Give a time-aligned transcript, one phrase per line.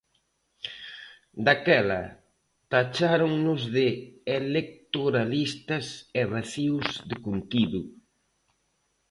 [1.45, 2.01] Daquela
[2.71, 3.87] tacháronnos de
[4.39, 5.85] electoralistas
[6.21, 7.81] e vacíos de contido.